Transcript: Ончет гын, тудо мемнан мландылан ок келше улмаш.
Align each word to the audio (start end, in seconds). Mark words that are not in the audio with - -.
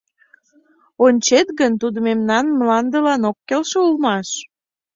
Ончет 1.05 1.47
гын, 1.59 1.73
тудо 1.81 1.97
мемнан 2.07 2.45
мландылан 2.59 3.21
ок 3.29 3.37
келше 3.47 3.77
улмаш. 3.87 4.29